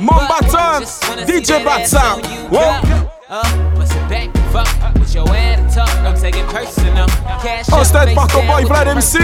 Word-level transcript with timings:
Mamba 0.00 0.38
Time, 0.48 0.82
DJ 1.26 1.64
Batsa. 1.64 2.20
Whoa. 2.50 3.08
Up, 3.28 3.76
what's 3.76 3.90
it 3.92 4.08
back? 4.08 4.28
Fuck 4.52 4.94
with 4.94 5.14
your 5.14 5.28
attitude. 5.28 6.02
Don't 6.02 6.16
take 6.18 6.36
it 6.36 6.46
personal. 6.48 7.06
Cash 7.42 7.66
oh, 7.72 7.82
stand 7.82 8.14
back 8.14 8.34
up, 8.34 8.46
boy, 8.46 8.64
Vlad 8.64 8.86
MC. 8.86 9.18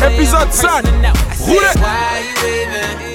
Épisode 0.00 0.50
5. 0.50 0.84
Roulette. 1.46 3.09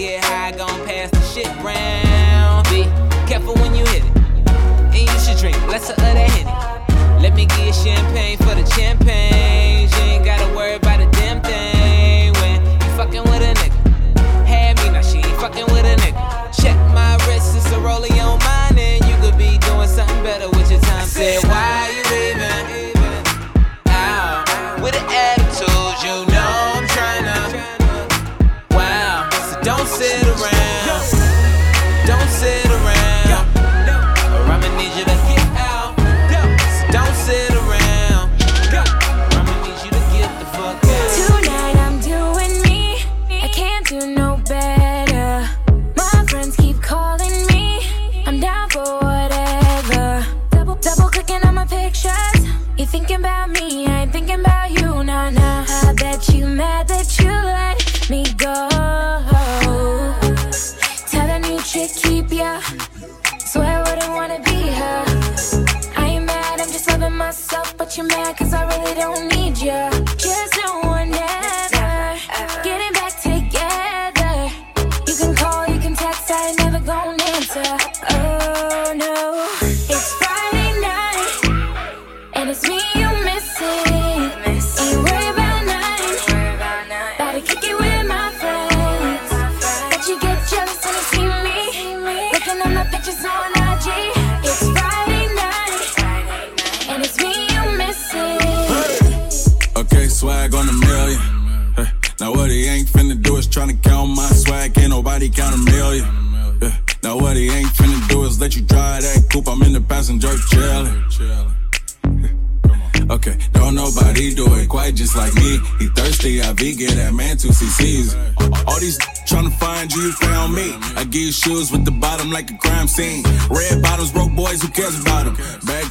get 0.00 0.24
high, 0.24 0.50
gon' 0.52 0.86
pass 0.86 1.10
the 1.10 1.20
shit 1.20 1.46
round. 1.62 2.64
Be 2.70 2.84
careful 3.28 3.54
when 3.56 3.74
you 3.74 3.84
hit 3.84 4.02
it. 4.02 4.16
And 4.96 4.96
you 4.96 5.18
should 5.20 5.36
drink 5.36 5.56
less 5.68 5.90
of 5.90 5.96
that 5.96 6.16
hitty. 6.16 6.44
Let 7.22 7.34
me 7.34 7.44
get 7.44 7.74
champagne 7.74 8.38
for 8.38 8.49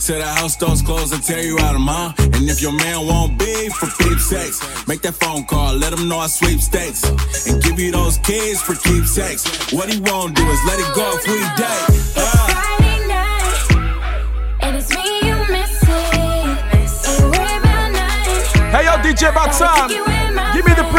Till 0.09 0.17
the 0.17 0.25
house 0.25 0.55
doors 0.55 0.81
close, 0.81 1.13
I 1.13 1.19
tear 1.19 1.43
you 1.43 1.59
out 1.59 1.75
of 1.75 1.81
mine. 1.81 2.15
And 2.17 2.49
if 2.49 2.63
your 2.63 2.71
man 2.71 3.05
won't 3.05 3.37
be 3.37 3.69
for 3.69 3.85
peep 4.01 4.17
make 4.87 5.03
that 5.03 5.13
phone 5.21 5.45
call, 5.45 5.75
let 5.75 5.93
him 5.93 6.09
know 6.09 6.17
I 6.17 6.25
sweep 6.25 6.61
stakes. 6.61 7.03
And 7.45 7.61
give 7.61 7.79
you 7.79 7.91
those 7.91 8.17
kids 8.17 8.59
for 8.59 8.73
keepsakes. 8.73 9.45
What 9.71 9.87
he 9.87 10.01
won't 10.01 10.35
do 10.35 10.41
is 10.49 10.59
let 10.65 10.79
it 10.79 10.89
go 10.97 11.13
if 11.13 11.27
we 11.29 11.37
date. 11.61 12.17
Uh. 12.17 12.49
Hey 18.73 18.85
yo, 18.85 18.97
DJ 19.05 19.29
Batsan, 19.29 19.89
give 20.53 20.65
me 20.65 20.73
the 20.73 20.89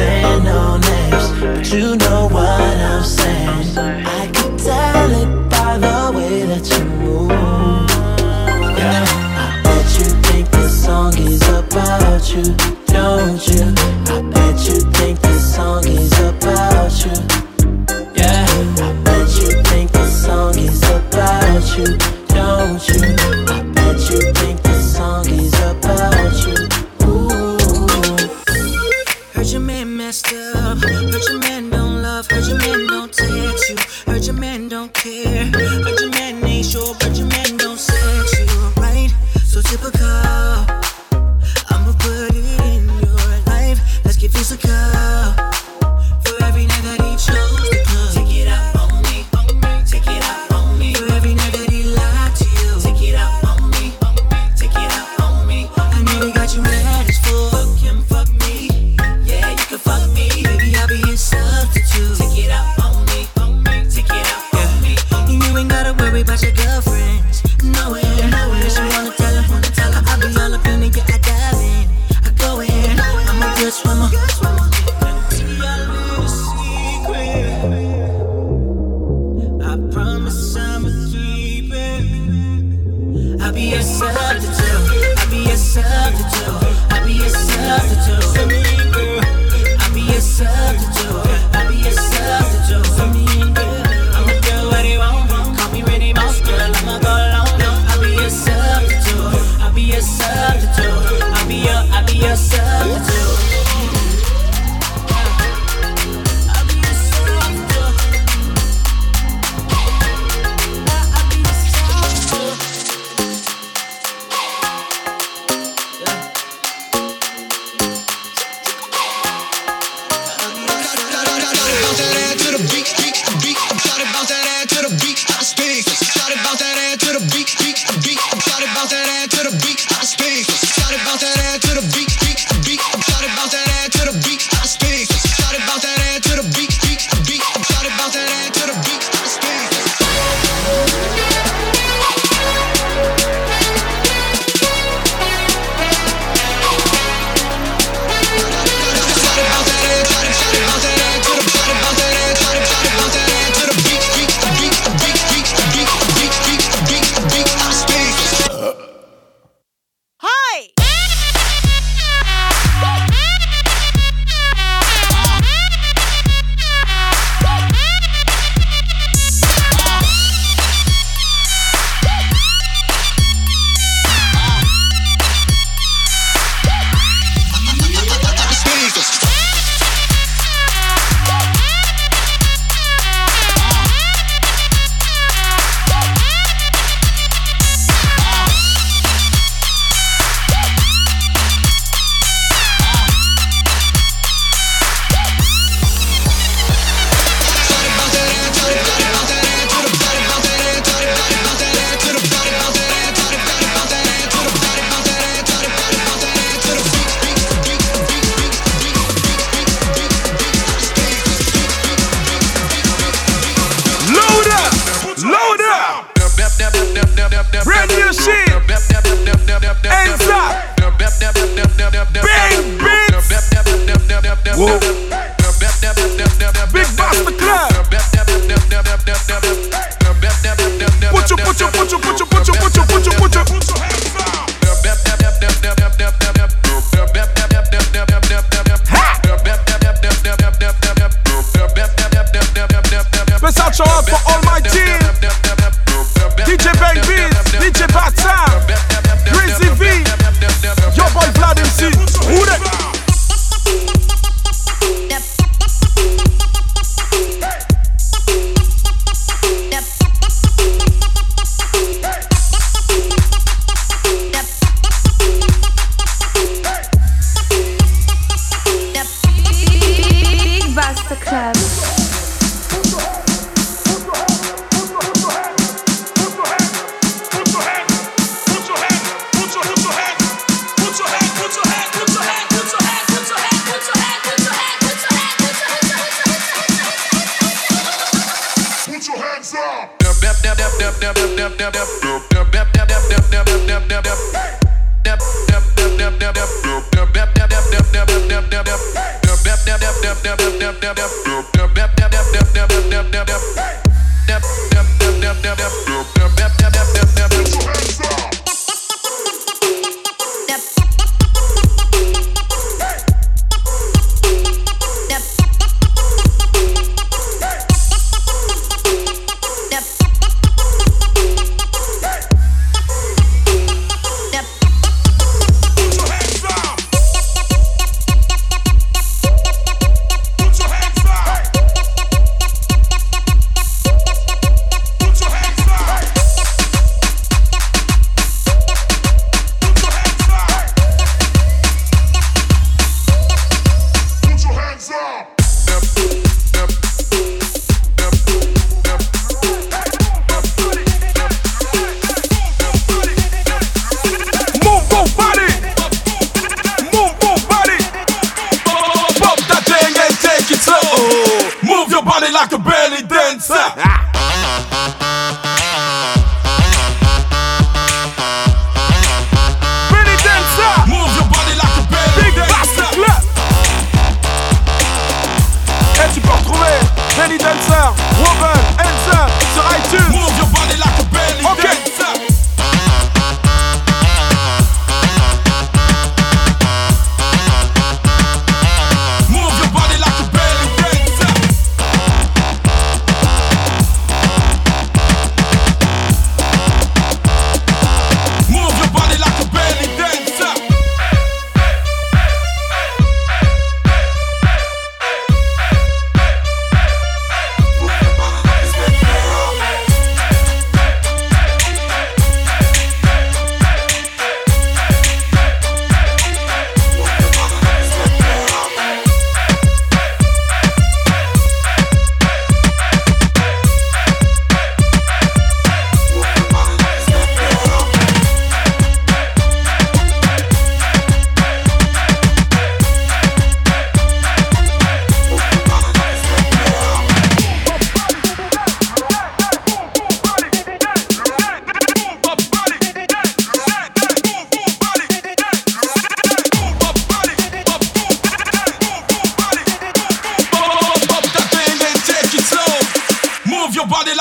saying 0.00 0.44
no 0.44 0.78
names, 0.78 1.26
but 1.40 1.72
you 1.72 1.94
know 1.96 2.26
what 2.32 2.76
I'm 2.90 3.04
saying. 3.04 3.49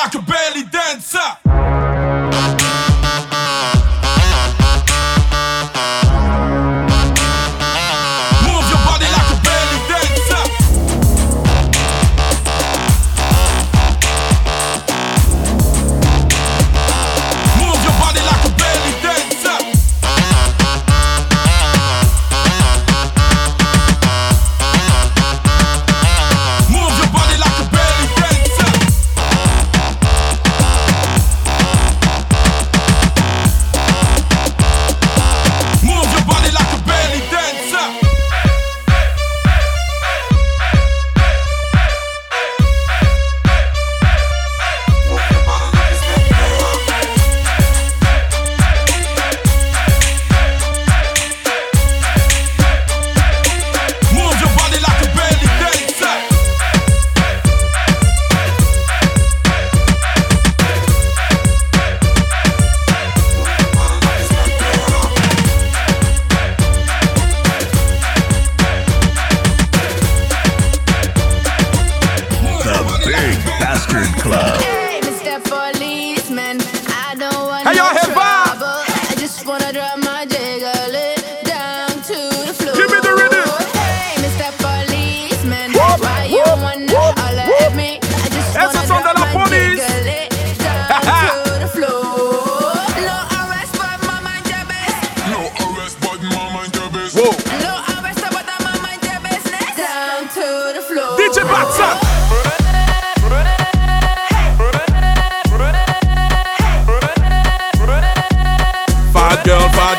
like 0.04 0.16
a 0.16 0.22
belly 0.22 0.64
dancer. 0.64 1.49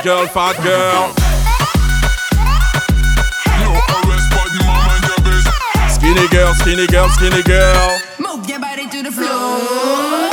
fat 0.01 0.05
girl, 0.05 0.27
fat 0.29 0.57
girl. 0.65 1.13
Skinny 5.91 6.29
girl, 6.29 6.55
skinny 6.55 6.87
girl, 6.87 7.09
skinny 7.11 7.43
girl. 7.43 7.99
Move 8.19 8.49
your 8.49 8.61
body 8.61 8.89
to 8.89 9.03
the 9.03 9.13
floor. 9.13 10.31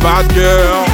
Bad 0.00 0.34
girl. 0.34 0.87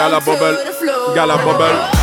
Gala 0.00 0.18
bubble, 0.18 0.56
gala 1.14 1.36
bubble. 1.36 1.99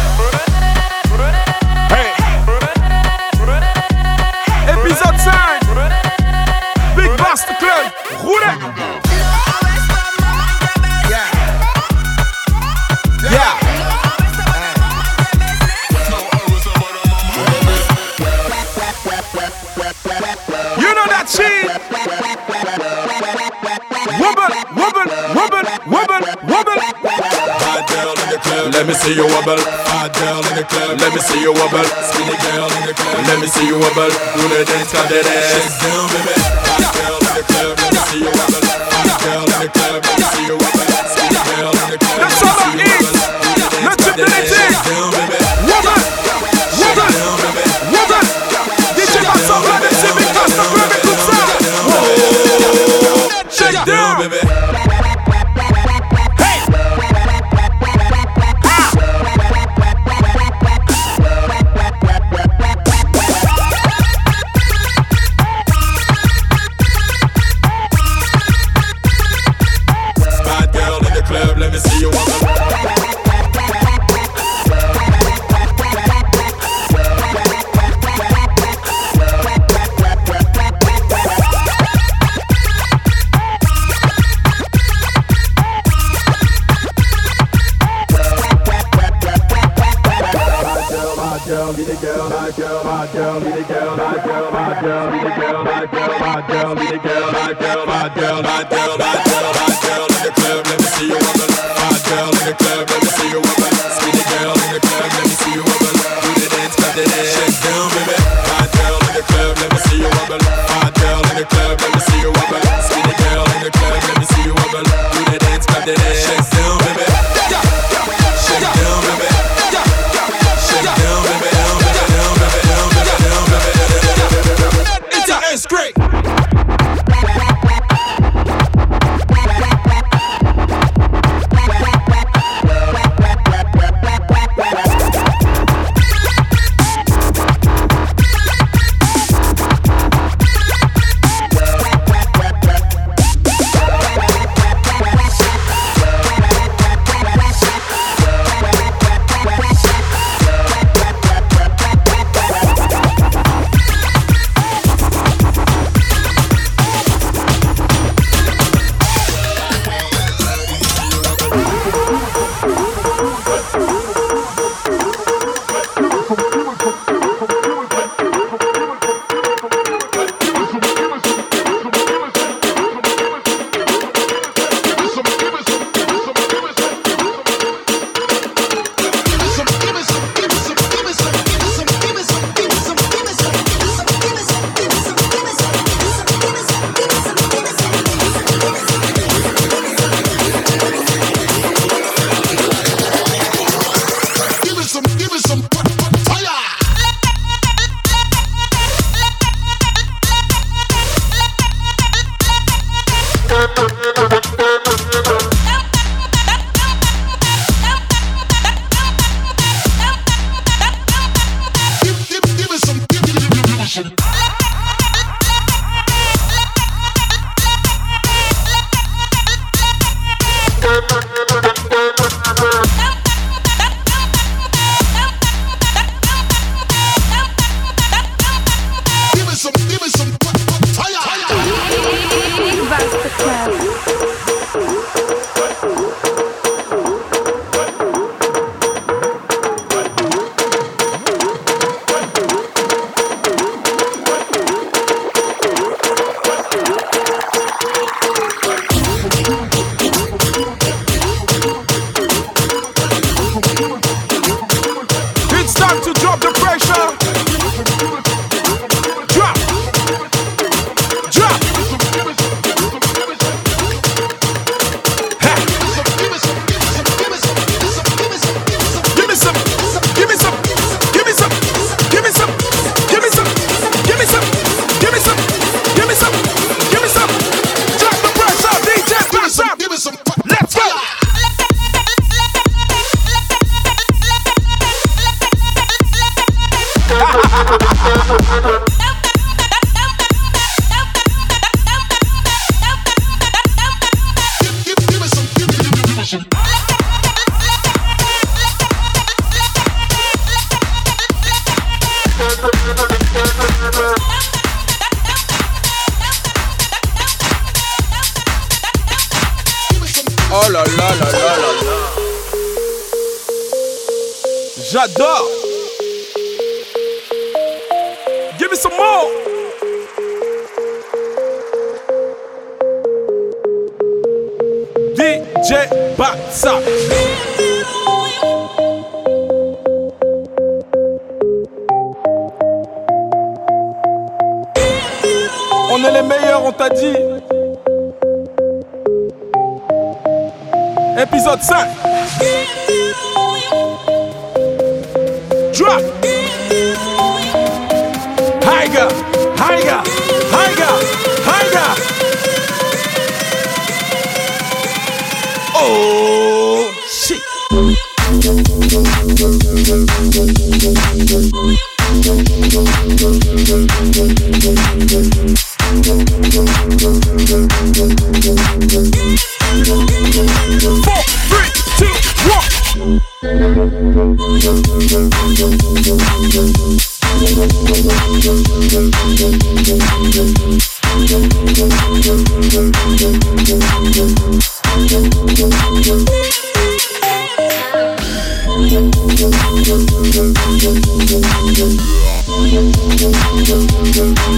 Let 28.87 28.95
me 28.95 29.03
see 29.03 29.15
you 29.15 29.27
wobble. 29.27 29.59
Hot 29.59 30.15
girl 30.15 30.39
in 30.47 30.55
the 30.55 30.63
club. 30.63 30.95
Let 30.95 31.11
me 31.13 31.19
see 31.19 31.41
you 31.41 31.51
wobble. 31.51 31.83
Skinny 31.83 32.39
girl 32.39 32.71
in 32.71 32.87
the 32.87 32.93
club. 32.95 33.19
Let 33.27 33.41
me 33.41 33.47
see 33.47 33.67
you 33.67 33.75
wobble. 33.75 34.07
Do 34.07 34.47
the 34.47 34.63
dance, 34.63 34.91
clap 34.95 35.11
that 35.11 35.27
ass. 35.27 35.59
Shake 35.59 35.75
down, 35.83 36.07
baby. 36.07 36.31
Hot 36.71 36.87
girl 36.95 37.19
in 37.19 37.33
the 37.35 37.43
club. 37.51 37.75
Let 37.83 37.91
me 37.91 37.99
see 38.07 38.19
you 38.23 38.31
wobble. 38.31 38.63
Hot 38.63 39.19
girl 39.19 39.43
in 39.43 39.59
the 39.59 39.69
club. 39.75 39.99
Let 40.07 40.15
me 40.15 40.23
see 40.31 40.45
you 40.47 40.55
wobble. 40.55 41.16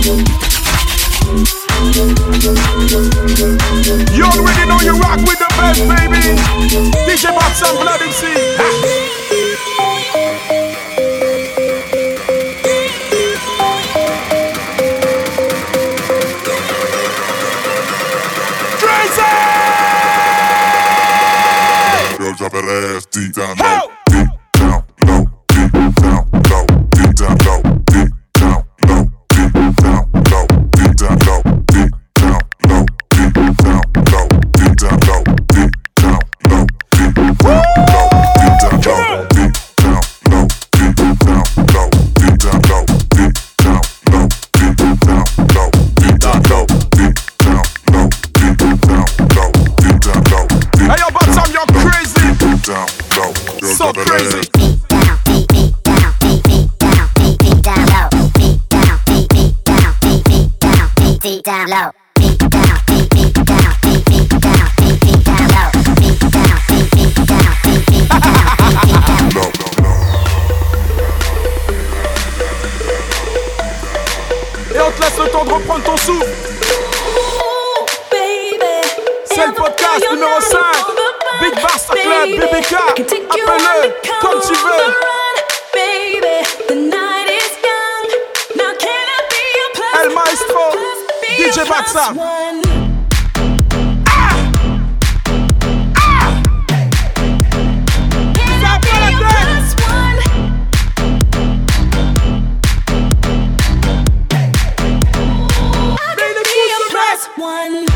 Yeah. 0.01 0.48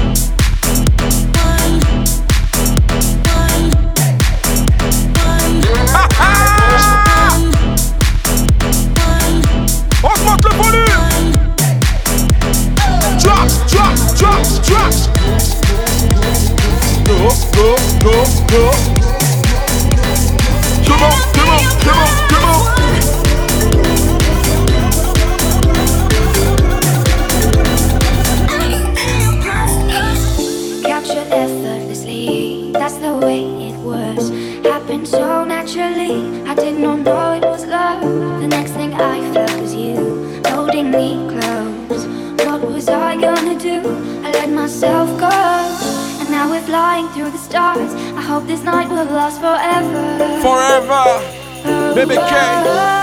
you 0.03 0.32
hope 48.33 48.47
this 48.47 48.63
night 48.63 48.89
will 48.89 49.05
last 49.05 49.39
forever. 49.39 50.41
Forever. 50.41 51.93
Baby 51.93 52.15
K. 52.15 53.02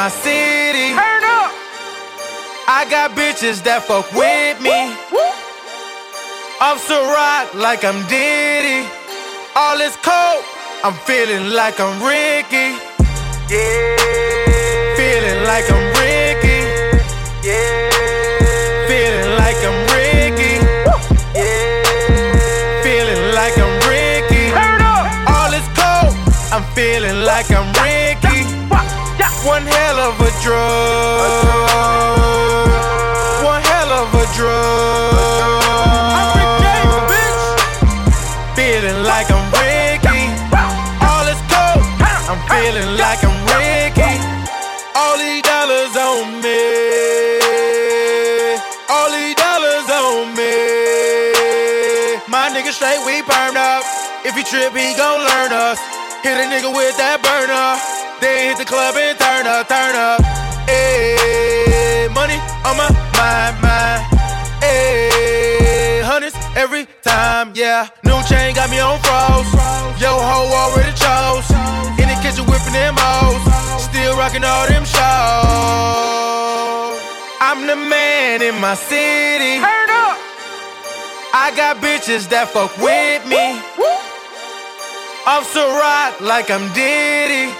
my 0.00 0.08
city. 0.08 0.96
Turn 0.96 1.24
up. 1.28 1.52
I 2.64 2.86
got 2.88 3.10
bitches 3.12 3.60
that 3.68 3.84
fuck 3.84 4.08
with 4.16 4.56
me. 4.64 4.96
Off 6.64 6.80
the 6.88 7.00
rock 7.12 7.52
like 7.52 7.84
I'm 7.84 8.00
Diddy. 8.08 8.88
All 9.52 9.76
is 9.76 9.96
cold. 10.00 10.40
I'm 10.80 10.96
feeling 11.04 11.52
like 11.52 11.76
I'm 11.84 12.00
Ricky. 12.00 12.80
Yeah. 13.52 14.96
Feeling 14.96 15.40
like 15.44 15.68
I'm 15.68 15.86
Ricky. 16.00 16.60
Yeah. 17.44 18.88
Feeling 18.88 19.30
like 19.36 19.60
I'm 19.68 19.78
Ricky. 19.92 20.54
Yeah. 21.36 22.80
Feeling 22.80 23.24
like 23.36 23.56
I'm 23.64 23.74
Ricky. 23.84 24.44
Turn 24.56 24.80
up. 24.80 25.04
All 25.28 25.52
is 25.60 25.68
cold. 25.76 26.16
I'm 26.56 26.64
feeling 26.72 27.20
like 27.28 27.50
I'm 27.52 27.68
Ricky. 27.84 27.99
One 29.44 29.64
hell 29.64 29.98
of 29.98 30.20
a 30.20 30.30
drug. 30.44 31.32
One 33.42 33.62
hell 33.62 33.90
of 34.04 34.12
a 34.12 34.26
drug. 34.36 35.16
Feeling 38.54 39.02
like 39.02 39.30
I'm 39.32 39.48
Ricky. 39.56 40.28
All 41.00 41.24
is 41.24 41.40
cold. 41.48 41.80
I'm 42.28 42.36
feeling 42.52 42.98
like 43.00 43.24
I'm 43.24 43.32
Ricky. 43.48 44.20
All 44.94 45.16
these 45.16 45.40
dollars 45.40 45.96
on 45.96 46.42
me. 46.44 46.60
All 48.92 49.08
these 49.08 49.34
dollars 49.40 49.88
on 49.88 50.36
me. 50.36 50.52
My 52.28 52.52
nigga 52.52 52.72
straight, 52.76 53.00
we 53.06 53.22
burned 53.22 53.56
up. 53.56 53.84
If 54.22 54.36
he 54.36 54.42
trip, 54.44 54.76
he 54.76 54.92
gon' 55.00 55.24
learn 55.24 55.50
us. 55.50 55.80
Hit 56.22 56.36
a 56.36 56.44
nigga 56.44 56.68
with 56.76 56.94
that 56.98 57.22
burner. 57.24 58.09
Then 58.20 58.48
hit 58.48 58.58
the 58.58 58.64
club 58.64 58.94
and 58.96 59.18
turn 59.18 59.46
up, 59.46 59.66
turn 59.68 59.96
up. 59.96 60.20
Ayy, 60.68 62.12
money 62.12 62.36
on 62.68 62.76
my 62.76 62.88
mind, 63.16 63.56
mind. 63.64 64.04
Ayy, 64.60 66.02
hundreds 66.04 66.36
every 66.54 66.86
time, 67.02 67.52
yeah. 67.54 67.88
New 68.04 68.20
chain 68.28 68.54
got 68.54 68.68
me 68.70 68.78
on 68.78 68.98
froze. 69.00 69.48
Yo 70.00 70.12
ho 70.12 70.52
already 70.52 70.92
chose. 71.00 71.48
In 71.96 72.08
the 72.12 72.16
kitchen 72.20 72.44
whipping 72.44 72.74
them 72.76 72.94
hoes. 72.98 73.40
Still 73.82 74.14
rocking 74.16 74.44
all 74.44 74.68
them 74.68 74.84
shows. 74.84 75.00
I'm 77.40 77.66
the 77.66 77.76
man 77.76 78.42
in 78.42 78.60
my 78.60 78.74
city. 78.74 79.58
Turn 79.64 79.90
up. 79.90 80.18
I 81.32 81.52
got 81.56 81.78
bitches 81.78 82.28
that 82.28 82.48
fuck 82.52 82.76
with 82.76 83.24
me. 83.24 83.56
Off 85.26 85.52
the 85.54 85.64
rock 85.80 86.20
like 86.20 86.50
I'm 86.50 86.72
Diddy. 86.74 87.52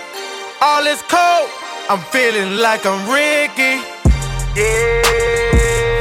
All 0.63 0.87
is 0.87 1.01
cold. 1.09 1.49
I'm 1.89 2.01
feeling 2.13 2.59
like 2.59 2.85
I'm 2.85 3.09
Ricky. 3.09 3.81
Yeah. 4.55 5.03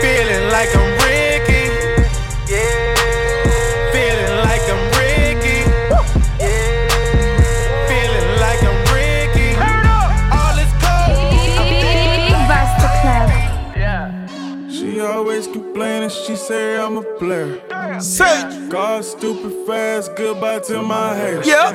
Feeling 0.02 0.52
like 0.52 0.76
I'm 0.76 0.92
Ricky. 1.00 1.64
Yeah. 2.52 2.68
Feeling 3.94 4.36
like 4.44 4.66
I'm 4.74 4.84
Ricky. 5.00 5.60
Yeah. 6.44 7.88
Feeling 7.88 8.30
like 8.44 8.62
I'm 8.70 8.80
Ricky. 8.92 9.50
All 10.36 10.58
is 10.60 10.74
cold. 10.84 11.16
She 14.70 15.00
always 15.00 15.48
complaining, 15.48 16.10
she 16.10 16.36
say 16.36 16.78
I'm 16.78 16.98
a 16.98 17.04
player. 17.18 17.62
Say, 18.02 18.68
God 18.70 19.06
stupid 19.06 19.54
fast, 19.66 20.16
goodbye 20.18 20.60
to 20.60 20.82
my 20.82 21.16
haters. 21.16 21.48
yeah, 21.48 21.72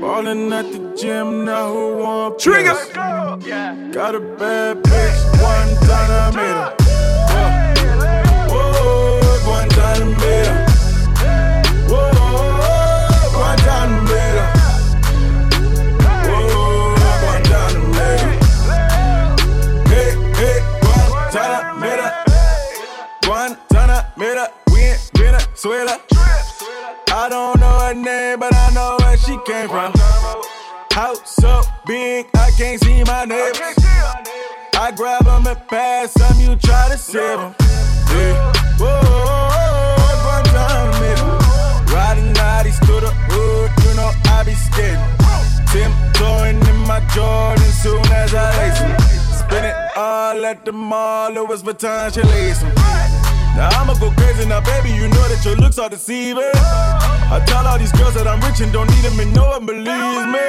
Ballin' 0.00 0.52
at 0.52 0.70
the 0.72 0.87
gym, 0.98 1.44
now 1.44 1.72
who 1.72 1.98
want 1.98 2.38
trigger. 2.40 2.74
place? 2.74 2.92
Got 3.94 4.14
a 4.16 4.20
bad 4.20 4.82
bitch, 4.82 5.42
one 5.42 5.76
time 5.86 6.10
I 6.10 6.30
made 6.34 6.56
her. 6.58 6.74
Whoa, 8.48 9.20
one 9.48 9.68
time 9.68 10.16
I. 10.18 10.66
Whoa, 11.88 12.10
one 13.38 13.58
time 13.58 13.92
I 13.92 14.00
made 14.10 14.38
her. 14.38 14.50
Whoa, 16.26 16.94
one 17.26 17.42
time 17.44 17.76
I 17.76 17.94
made 17.98 18.22
her. 18.24 18.34
Hey, 19.88 20.10
hey, 20.34 20.58
one 20.82 21.30
time 21.30 21.52
I 21.62 21.66
made 21.80 22.00
her. 22.00 22.12
One 23.28 23.52
time 23.68 23.90
I 23.90 23.92
made 24.16 24.36
her. 24.36 24.48
We 24.72 24.80
in 24.82 24.96
Venezuela. 25.14 25.94
I 27.10 27.28
don't 27.28 27.60
know 27.60 27.78
her 27.86 27.94
name, 27.94 28.38
but 28.40 28.52
I 28.52 28.70
know 28.74 28.96
where 29.00 29.16
she 29.16 29.38
came 29.46 29.68
from. 29.68 29.97
House 30.98 31.36
so 31.36 31.62
big, 31.86 32.26
I 32.34 32.50
can't 32.58 32.82
see 32.82 33.04
my 33.04 33.24
neighbors. 33.24 33.78
I 34.74 34.90
grab 34.96 35.26
them 35.26 35.46
and 35.46 35.68
pass 35.68 36.12
them, 36.14 36.40
you 36.40 36.56
try 36.56 36.88
to 36.90 36.98
save 36.98 37.38
them. 37.38 37.54
Yeah. 38.10 38.52
Whoa, 38.80 38.98
Guantanamo. 40.24 41.38
Riding 41.94 42.34
nighties 42.34 42.80
to 42.80 42.94
the 42.98 43.12
hood, 43.30 43.70
you 43.84 43.94
know 43.94 44.10
I 44.24 44.42
be 44.42 44.54
scared. 44.54 44.98
Tiptoeing 45.70 46.58
in 46.66 46.78
my 46.88 46.98
Jordan 47.14 47.64
soon 47.80 48.04
as 48.10 48.34
I 48.34 48.50
lace 48.58 48.80
them. 48.80 48.98
Spin 49.38 49.64
it 49.66 49.76
all 49.96 50.44
at 50.44 50.64
the 50.64 50.72
mall, 50.72 51.30
Louis 51.30 51.62
Vuitton, 51.62 52.12
she 52.12 52.22
lace 52.22 52.60
'em. 52.64 53.17
Now 53.58 53.70
I'ma 53.70 53.94
go 53.94 54.12
crazy 54.12 54.46
now, 54.46 54.60
baby. 54.60 54.90
You 54.90 55.08
know 55.08 55.26
that 55.26 55.44
your 55.44 55.56
looks 55.56 55.80
are 55.80 55.88
deceiving. 55.88 56.44
I 56.54 57.42
tell 57.44 57.66
all 57.66 57.76
these 57.76 57.90
girls 57.90 58.14
that 58.14 58.28
I'm 58.28 58.40
rich 58.42 58.60
and 58.60 58.72
don't 58.72 58.88
need 58.88 59.02
them, 59.02 59.18
and 59.18 59.34
no 59.34 59.48
one 59.48 59.66
believes 59.66 60.26
me. 60.30 60.46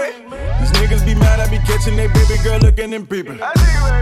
These 0.62 0.72
niggas 0.78 1.04
be 1.04 1.15
mad 1.15 1.39
I 1.39 1.50
be 1.50 1.58
catching 1.65 1.95
their 1.95 2.08
baby 2.10 2.38
girl 2.43 2.60
looking 2.60 2.93
and 2.93 3.10
peeping. 3.10 3.39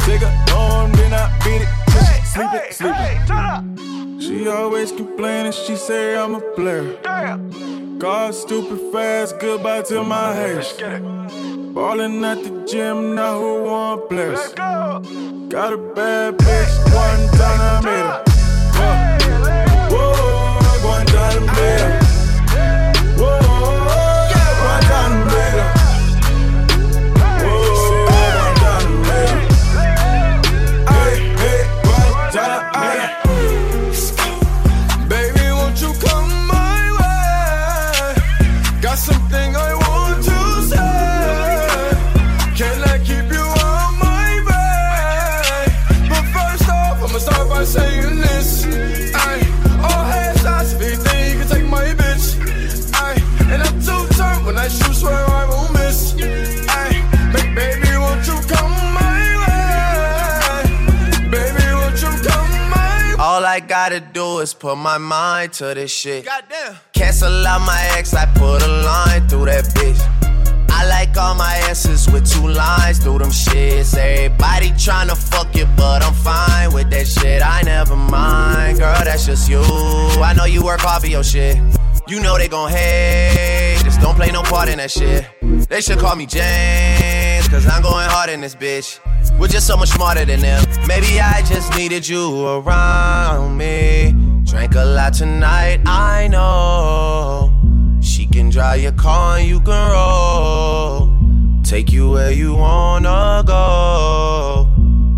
Take 0.04 0.28
her 0.28 0.36
home, 0.52 0.92
then 0.92 1.14
I 1.14 1.32
beat 1.40 1.64
it. 1.64 1.72
till 1.88 2.04
she 2.04 2.22
Sleeping, 2.36 2.72
sleeping. 2.76 4.20
She 4.20 4.50
always 4.50 4.92
complaining, 4.92 5.54
she 5.54 5.78
say 5.78 6.18
I'm 6.18 6.36
a 6.36 6.42
player. 6.42 6.98
God 8.00 8.36
stupid 8.36 8.92
fast, 8.92 9.40
goodbye 9.40 9.84
to 9.84 10.04
my 10.04 10.34
hash. 10.34 10.74
Ballin' 11.74 12.26
at 12.26 12.44
the 12.44 12.66
gym, 12.68 13.16
now 13.16 13.40
who 13.40 13.64
want 13.64 14.10
players? 14.10 14.54
Got 14.54 15.72
a 15.72 15.78
bad 15.96 16.38
bitch, 16.38 16.94
one 16.94 17.40
time 17.40 17.62
I 17.62 17.82
made 17.86 18.06
her. 18.06 18.27
Gotta 63.78 64.00
do 64.00 64.40
is 64.40 64.56
put 64.56 64.76
my 64.76 64.98
mind 64.98 65.54
to 65.54 65.66
this 65.76 65.92
shit. 65.92 66.26
Goddamn. 66.26 66.78
Cancel 66.94 67.46
out 67.46 67.62
my 67.62 67.80
ex, 67.96 68.12
I 68.12 68.26
put 68.34 68.64
a 68.64 68.72
line 68.90 69.30
through 69.30 69.46
that 69.46 69.66
bitch. 69.76 70.02
I 70.72 70.82
like 70.96 71.16
all 71.16 71.36
my 71.36 71.56
S's 71.70 72.10
with 72.12 72.26
two 72.28 72.48
lines 72.48 72.98
through 72.98 73.20
them 73.20 73.30
shits. 73.30 73.96
Everybody 73.96 74.70
tryna 74.86 75.16
fuck 75.16 75.56
it, 75.56 75.68
but 75.78 76.04
I'm 76.04 76.16
fine 76.16 76.74
with 76.74 76.90
that 76.90 77.06
shit. 77.06 77.44
I 77.44 77.62
never 77.62 77.96
mind, 77.96 78.80
girl, 78.80 79.04
that's 79.04 79.28
just 79.28 79.48
you. 79.48 79.62
I 80.30 80.34
know 80.36 80.46
you 80.46 80.64
work 80.64 80.80
hard 80.80 81.04
for 81.04 81.10
your 81.16 81.24
shit. 81.24 81.58
You 82.08 82.20
know 82.20 82.36
they 82.40 82.48
gon' 82.48 82.72
hate, 82.72 83.82
just 83.84 84.02
don't 84.02 84.16
play 84.16 84.32
no 84.32 84.42
part 84.42 84.70
in 84.70 84.78
that 84.80 84.90
shit. 84.90 85.24
They 85.70 85.82
should 85.82 86.00
call 86.00 86.16
me 86.16 86.26
James, 86.26 87.48
cause 87.48 87.68
I'm 87.68 87.84
going 87.84 88.10
hard 88.10 88.32
in 88.32 88.42
this 88.42 88.56
bitch. 88.56 89.00
We're 89.40 89.48
just 89.48 89.68
so 89.68 89.78
much 89.78 89.90
smarter 89.90 90.26
than 90.26 90.40
them. 90.40 90.66
Maybe 90.88 91.20
I 91.20 91.44
just 91.44 91.76
needed 91.78 92.08
you 92.08 92.48
around 92.48 93.58
me. 93.58 94.16
Drank 94.44 94.74
a 94.76 94.84
lot 94.84 95.14
tonight, 95.14 95.82
I 95.86 96.28
know. 96.28 97.54
She 98.02 98.26
can 98.26 98.50
drive 98.50 98.82
your 98.82 98.94
car 98.94 99.38
and 99.38 99.48
you 99.48 99.60
can 99.60 99.92
roll. 99.92 101.16
Take 101.64 101.92
you 101.92 102.10
where 102.10 102.32
you 102.32 102.56
wanna 102.56 103.44
go. 103.46 104.68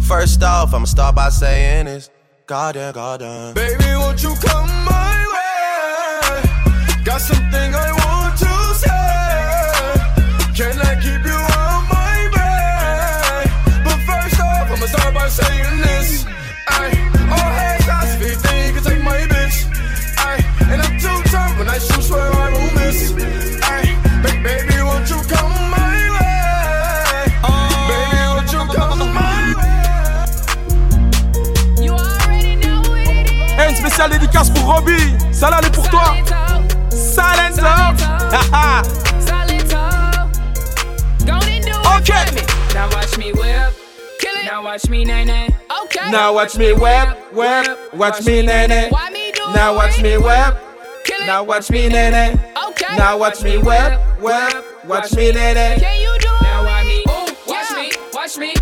First 0.01 0.43
off, 0.43 0.73
I'ma 0.73 0.85
start 0.85 1.15
by 1.15 1.29
saying 1.29 1.85
this. 1.85 2.09
Goddamn, 2.45 2.93
goddamn. 2.93 3.53
Baby, 3.53 3.85
won't 3.95 4.21
you 4.21 4.33
come 4.41 4.67
my 4.83 5.15
way? 5.33 7.03
Got 7.05 7.21
something 7.21 7.71
Robbie. 34.69 35.17
Ça 35.31 35.49
là, 35.49 35.61
est 35.65 35.73
pour 35.73 35.89
toi. 35.89 36.13
Haha. 38.31 38.83
Okay. 41.97 42.25
Now 42.75 42.87
watch 42.91 43.17
me 43.17 43.33
whip. 43.33 43.73
Kill 44.19 44.35
it. 44.35 44.45
Now 44.45 44.63
watch 44.63 44.87
me 44.87 45.03
nay 45.03 45.25
nay. 45.25 45.49
Okay. 45.83 46.11
Now 46.11 46.33
watch 46.33 46.57
me 46.57 46.73
whip, 46.73 47.33
whip, 47.33 47.93
watch 47.93 48.25
me 48.25 48.41
nene. 48.43 48.89
Why 48.91 49.09
me 49.09 49.31
do 49.33 49.41
Now 49.53 49.75
watch 49.75 50.01
me 50.01 50.17
whip. 50.17 50.55
Kill 51.03 51.21
it. 51.21 51.25
Now 51.25 51.43
watch 51.43 51.69
me 51.71 51.89
nene. 51.89 52.39
Okay. 52.67 52.95
Now 52.95 53.17
watch 53.17 53.43
me 53.43 53.57
whip, 53.57 53.99
whip, 54.21 54.85
watch 54.85 55.13
me 55.15 55.31
nene. 55.31 55.79
Can 55.79 55.99
you 55.99 56.15
do 56.19 56.27
it? 56.27 56.43
Now 56.43 56.63
why 56.63 56.83
me? 56.83 57.03
Ooh, 57.09 57.51
watch 57.51 57.71
me, 57.75 57.91
watch 58.13 58.37
me. 58.37 58.58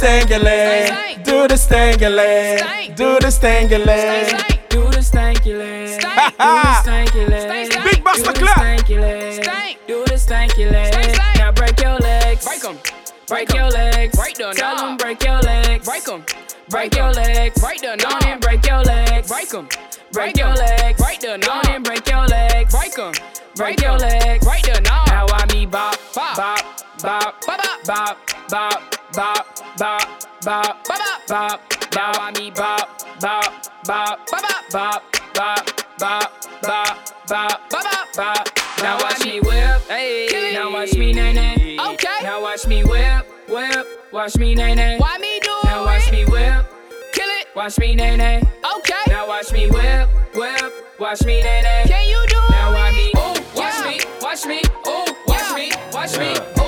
thing 0.00 0.28
you 0.28 0.38
leg. 0.38 1.22
Do 1.24 1.46
the 1.46 1.56
thing. 1.56 1.98
Do 2.94 3.18
the 3.20 3.30
thing 3.30 3.70
you 3.70 3.78
leg. 3.78 4.68
Do 4.68 4.90
this 4.90 5.10
thing 5.10 5.36
you 5.44 5.54
leg. 5.68 6.00
the 8.22 8.32
club. 8.32 8.56
Do 9.86 10.04
the 10.04 10.16
thing. 10.16 10.48
Now 11.36 11.52
break 11.52 11.80
your 11.80 11.98
legs. 11.98 12.44
Break 12.44 12.62
them. 12.62 12.76
Break 13.28 13.52
your 13.52 13.68
legs. 13.68 14.16
Break 14.16 14.34
them. 14.36 14.54
Tell 14.54 14.76
them 14.76 14.96
break 14.96 15.22
your 15.22 15.40
legs. 15.40 15.86
Break 15.86 16.04
them. 16.04 16.24
Break 16.70 16.96
your 16.96 17.12
legs. 17.12 17.60
Break 17.60 17.80
them. 17.82 17.98
No, 18.02 18.18
then 18.20 18.40
break 18.40 18.66
your 18.66 18.82
legs. 18.82 19.28
Break 19.28 19.50
them. 19.50 19.68
Break 20.12 20.36
your 20.38 20.54
legs. 20.54 21.00
Break 21.00 21.20
them. 21.20 21.40
No, 21.40 21.60
then 21.64 21.82
break 21.82 22.08
your 22.08 22.26
legs. 22.26 22.74
Break 22.74 22.94
them. 22.94 23.12
Break 23.54 23.80
your 23.82 23.98
legs. 23.98 24.44
Break 24.44 24.62
them. 24.62 24.82
Now 24.84 25.26
I 25.28 25.46
me 25.52 25.66
bop, 25.66 25.98
bop, 26.14 26.36
bop, 27.02 27.44
bop, 27.46 27.76
bop, 27.84 28.18
bop 28.48 28.99
bop 29.20 29.46
bop 29.76 30.08
bop 30.42 30.86
bop 30.86 31.28
bop 31.28 31.28
bop. 31.28 31.60
Now 31.94 32.12
I 32.12 32.32
me 32.38 32.50
bop 32.50 33.04
bop 33.20 33.52
bop 33.84 34.26
bop 34.30 34.62
bop 34.72 35.02
bop 35.36 35.62
bop 35.98 36.32
bop 36.62 36.98
bop 37.28 37.70
bop 37.70 38.14
bop. 38.16 38.48
Now 38.80 38.96
watch 39.02 39.22
me 39.22 39.40
whip. 39.40 39.82
Hey. 39.88 40.52
Now 40.54 40.72
watch 40.72 40.94
me 40.94 41.12
nay 41.12 41.34
nay. 41.34 41.76
Okay. 41.78 42.18
Now 42.22 42.40
watch 42.40 42.66
me 42.66 42.82
whip 42.82 43.26
whip. 43.46 43.86
Watch 44.10 44.38
me 44.38 44.54
nay 44.54 44.74
nay. 44.74 44.96
Why 44.98 45.18
me 45.18 45.38
do 45.40 45.52
it? 45.52 45.64
Now 45.66 45.84
watch 45.84 46.10
me 46.10 46.24
whip. 46.24 46.64
Kill 47.12 47.28
it. 47.28 47.46
Watch 47.54 47.78
me 47.78 47.94
nay 47.94 48.16
nay. 48.16 48.42
Okay. 48.78 49.02
Now 49.08 49.28
watch 49.28 49.52
me 49.52 49.66
whip 49.68 50.08
whip. 50.34 50.72
Watch 50.98 51.26
me 51.26 51.42
nay 51.42 51.60
nay. 51.60 51.84
Can 51.86 52.08
you 52.08 52.24
do 52.26 52.38
it? 52.38 52.50
Now 52.52 52.70
oh, 52.70 52.72
watch 52.72 52.94
me. 52.94 53.12
Ooh, 53.16 53.60
watch 53.60 53.84
me. 53.84 54.00
Watch 54.22 54.46
me. 54.46 54.62
Ooh, 54.88 55.14
watch 55.26 55.54
me. 55.54 55.72
Watch 55.92 56.18
me. 56.18 56.59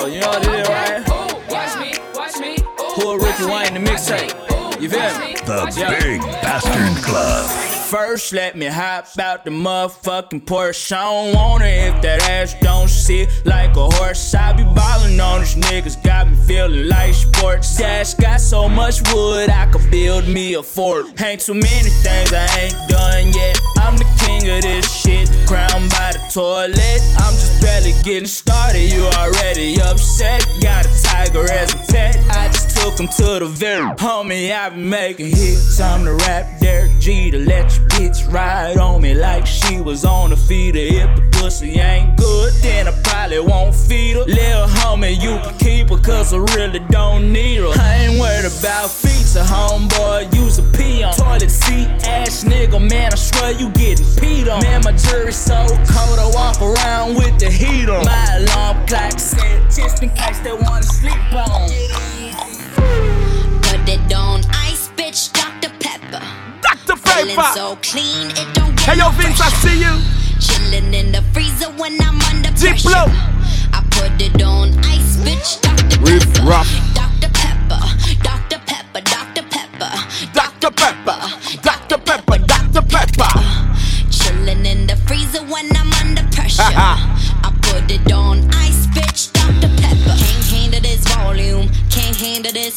Ooh, 0.00 0.10
you 0.10 0.20
know 0.20 0.28
what 0.28 0.46
it 0.46 0.60
is, 0.60 0.68
right? 0.68 1.08
Ooh, 1.08 1.52
watch 1.52 1.78
me. 1.80 1.94
Watch 2.14 2.38
me. 2.38 2.56
Ooh, 2.56 2.94
Pull 2.94 3.18
Ricky 3.18 3.44
Wayne 3.44 3.74
the 3.74 3.80
mixtape. 3.80 4.80
You 4.80 4.88
feel 4.88 5.18
me? 5.18 5.34
The 5.44 5.96
Big 6.00 6.20
Bastard 6.20 7.02
Club. 7.02 7.50
First, 7.88 8.32
let 8.34 8.54
me 8.54 8.66
hop 8.66 9.06
out 9.18 9.44
the 9.44 9.50
motherfucking 9.50 10.42
Porsche. 10.42 10.92
I 10.92 11.02
don't 11.04 11.34
want 11.34 11.64
it 11.64 11.94
if 11.94 12.02
that 12.02 12.22
ass 12.28 12.54
don't 12.60 12.86
sit 12.86 13.28
like 13.46 13.74
a 13.76 13.88
horse. 13.88 14.34
I 14.34 14.52
be 14.52 14.62
ballin' 14.62 15.18
on 15.18 15.40
these 15.40 15.54
niggas, 15.56 16.04
got 16.04 16.28
me 16.28 16.36
feelin' 16.36 16.88
like 16.88 17.14
sports. 17.14 17.76
Dash 17.78 18.14
got 18.14 18.40
so 18.40 18.68
much 18.68 19.00
wood, 19.12 19.48
I 19.48 19.66
could 19.72 19.90
build 19.90 20.28
me 20.28 20.54
a 20.54 20.62
fort. 20.62 21.06
Ain't 21.20 21.40
too 21.40 21.54
many 21.54 21.88
things 21.88 22.32
I 22.32 22.46
ain't 22.60 22.76
done 22.88 23.32
yet. 23.32 23.58
I'm 23.78 23.96
the 23.96 24.04
king 24.04 24.17
of 24.48 24.62
this 24.62 24.90
shit, 24.90 25.28
crowned 25.46 25.90
by 25.90 26.12
the 26.12 26.22
toilet. 26.32 27.00
I'm 27.18 27.34
just 27.34 27.60
barely 27.60 27.92
getting 28.02 28.26
started, 28.26 28.92
you 28.92 29.04
already 29.18 29.80
upset. 29.80 30.46
Got 30.60 30.86
a 30.86 31.02
tiger 31.02 31.50
as 31.50 31.74
a 31.74 31.78
pet, 31.92 32.16
I 32.30 32.48
just 32.48 32.76
took 32.76 32.98
him 32.98 33.08
to 33.08 33.38
the 33.40 33.46
very 33.46 33.84
homie. 33.96 34.52
I've 34.52 34.74
been 34.74 34.88
making 34.88 35.26
hits. 35.26 35.80
I'm 35.80 36.04
the 36.04 36.14
rap 36.14 36.60
Derek 36.60 36.98
Jeter 36.98 37.38
let 37.38 37.76
your 37.76 37.86
bitch 37.88 38.30
ride 38.32 38.76
on 38.78 39.02
me 39.02 39.14
like 39.14 39.46
she 39.46 39.80
was 39.80 40.04
on 40.04 40.30
the 40.30 40.36
feeder. 40.36 40.78
If 40.80 41.16
the 41.16 41.38
pussy 41.38 41.78
ain't 41.78 42.16
good, 42.16 42.52
then 42.62 42.88
I 42.88 42.92
probably 43.02 43.40
won't 43.40 43.74
feed 43.74 44.16
her. 44.16 44.24
Little 44.24 44.66
homie, 44.66 45.20
you 45.20 45.38
can 45.44 45.56
keep 45.58 45.90
her, 45.90 45.98
cause 45.98 46.32
I 46.32 46.38
really 46.56 46.80
don't 46.90 47.32
need 47.32 47.60
her. 47.60 47.72
I 47.78 48.06
ain't 48.06 48.20
worried 48.20 48.46
about 48.46 48.90
feature, 48.90 49.44
homeboy. 49.44 50.34
Use 50.34 50.58
a 50.58 50.62
pee 50.76 51.02
on 51.02 51.14
toilet 51.14 51.50
seat, 51.50 51.88
ass 52.06 52.44
nigga. 52.44 52.78
Man, 52.90 53.12
I 53.12 53.16
swear 53.16 53.52
you 53.52 53.70
getting 53.70 54.06
peed 54.38 54.52
on. 54.52 54.62
Man, 54.62 54.80
my 54.84 54.92
jury's 54.92 55.36
so 55.36 55.66
cold, 55.66 56.18
I 56.18 56.30
walk 56.34 56.60
around 56.60 57.14
with 57.16 57.38
the 57.38 57.50
heat 57.50 57.88
on. 57.88 58.04
My 58.04 58.36
alarm 58.36 58.86
clock 58.86 59.18
said 59.18 59.62
just 59.70 60.02
in 60.02 60.10
case 60.10 60.38
they 60.40 60.52
wanna 60.52 60.82
sleep 60.82 61.32
on. 61.32 61.68
Put 63.62 63.88
it 63.88 64.14
on 64.14 64.42
ice, 64.50 64.88
bitch, 64.96 65.32
Dr. 65.32 65.70
Pepper. 65.80 66.22
Dr. 66.62 66.96
Feeling 66.96 67.36
Pepper. 67.36 67.52
so 67.54 67.76
clean, 67.82 68.30
it 68.30 68.54
don't 68.54 68.76
get 68.76 68.86
Hey 68.88 68.98
yo, 68.98 69.10
Vince, 69.10 69.40
I 69.40 69.50
see 69.62 69.78
you. 69.80 69.94
Chillin' 70.38 70.94
in 70.94 71.12
the 71.12 71.22
freezer 71.32 71.70
when 71.72 72.00
I'm 72.00 72.20
under 72.22 72.50
Deep 72.50 72.78
pressure. 72.82 72.88
blow. 72.88 73.06
I 73.72 73.84
put 73.90 74.12
it 74.20 74.42
on 74.42 74.72
ice, 74.84 75.16
bitch, 75.16 75.60
Dr. 75.60 76.00
Riff 76.00 76.24
Pepper. 76.34 76.48
rough. 76.48 76.70
Dr. 76.94 77.28
Pepper, 77.32 77.80
Dr. 78.22 78.58
Pepper, 78.66 79.00
Dr. 79.00 79.42
Pepper. 79.50 79.92
Dr. 80.32 80.70
Pepper, 80.70 81.18
Dr. 81.18 81.37
I 86.60 87.54
put 87.62 87.90
it 87.90 88.10
on 88.12 88.48
ice, 88.54 88.86
bitch, 88.88 89.32
Dr. 89.32 89.68
Pepper. 89.80 90.16
Can't 90.18 90.44
handle 90.50 90.80
this 90.80 91.06
volume, 91.14 91.68
can't 91.88 92.16
handle 92.16 92.52
this. 92.52 92.74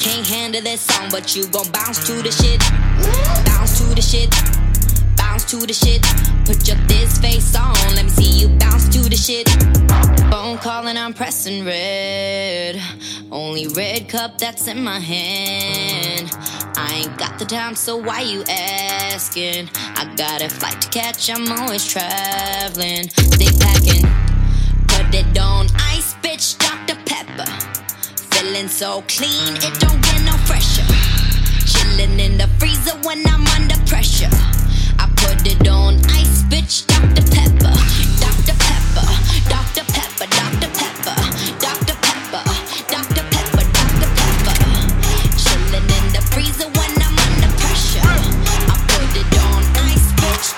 Can't 0.00 0.26
handle 0.26 0.62
this 0.62 0.80
song, 0.80 1.08
but 1.10 1.36
you 1.36 1.46
gon' 1.48 1.70
bounce 1.70 2.06
to 2.06 2.22
the 2.22 2.30
shit. 2.30 2.60
Bounce 3.44 3.78
to 3.78 3.94
the 3.94 4.02
shit. 4.02 4.67
Bounce 5.28 5.44
to 5.44 5.58
the 5.58 5.74
shit. 5.74 6.00
Put 6.46 6.66
your 6.66 6.78
this 6.86 7.18
face 7.18 7.54
on, 7.54 7.74
let 7.94 8.06
me 8.06 8.10
see 8.10 8.40
you 8.40 8.48
bounce 8.56 8.88
to 8.88 9.10
the 9.10 9.14
shit. 9.14 9.46
Phone 10.30 10.56
calling, 10.56 10.96
I'm 10.96 11.12
pressing 11.12 11.66
red. 11.66 12.80
Only 13.30 13.68
red 13.68 14.08
cup 14.08 14.38
that's 14.38 14.68
in 14.68 14.82
my 14.82 14.98
hand. 14.98 16.30
I 16.78 17.02
ain't 17.04 17.18
got 17.18 17.38
the 17.38 17.44
time, 17.44 17.74
so 17.74 17.98
why 17.98 18.22
you 18.22 18.42
asking? 18.48 19.68
I 19.74 20.10
got 20.16 20.40
a 20.40 20.48
flight 20.48 20.80
to 20.80 20.88
catch, 20.88 21.28
I'm 21.28 21.52
always 21.52 21.84
traveling. 21.86 23.10
Stay 23.10 23.52
packing, 23.60 24.08
put 24.88 25.14
it 25.14 25.38
on 25.38 25.66
ice, 25.92 26.14
bitch, 26.24 26.56
Dr. 26.56 26.98
Pepper. 27.04 27.50
Feeling 28.34 28.68
so 28.68 29.04
clean, 29.08 29.56
it 29.56 29.78
don't 29.78 30.02
get 30.02 30.22
no 30.24 30.32
fresher. 30.48 30.88
Chillin' 31.68 32.18
in 32.18 32.38
the 32.38 32.48
freezer 32.58 32.96
when 33.06 33.26
I'm 33.26 33.46
under 33.48 33.76
pressure. 33.84 34.30
I 35.28 35.34
put 35.34 35.46
it 35.46 35.68
on 35.68 35.96
ice, 36.08 36.42
bitch, 36.48 36.86
Dr. 36.88 37.20
Pepper. 37.28 37.74
Dr. 38.16 38.56
Pepper, 38.56 39.04
Dr. 39.44 39.84
Pepper, 39.92 40.24
Dr. 40.24 40.72
Pepper, 40.72 41.16
Dr. 41.60 41.96
Pepper, 42.00 42.42
Dr. 42.88 43.24
Pepper, 43.28 43.64
Dr. 43.76 44.08
Pepper. 44.16 44.56
Chillin' 45.36 45.84
in 45.84 46.04
the 46.16 46.22
freezer 46.32 46.64
when 46.80 46.92
I'm 47.04 47.12
under 47.12 47.52
pressure. 47.60 48.00
I 48.00 48.76
put 48.88 49.12
it 49.20 49.28
on 49.44 49.60
ice, 49.84 50.08
bitch, 50.16 50.48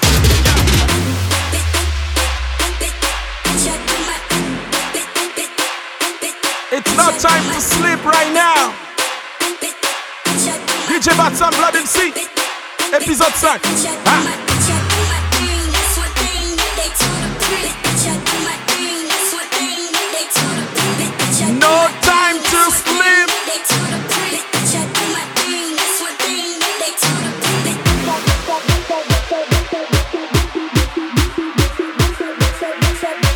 It's 6.71 6.95
not 6.97 7.19
time 7.19 7.43
to 7.55 7.61
sleep 7.61 8.05
right 8.05 8.33
now. 8.33 8.73
DJ 10.87 11.11
Batsan, 11.19 11.51
Blood 11.59 11.75
and 11.75 11.89
Sea. 11.89 12.13
Épisode 12.93 13.33
5. 13.33 13.61
Ah. 14.07 14.40
No 21.59 21.89
time 22.01 22.39
to 22.39 22.71
sleep. 22.71 23.31